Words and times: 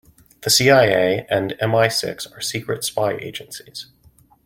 The 0.41 0.49
CIA 0.49 1.27
and 1.29 1.53
MI-Six 1.61 2.25
are 2.31 2.41
secret 2.41 2.83
spy 2.83 3.13
agencies. 3.17 3.85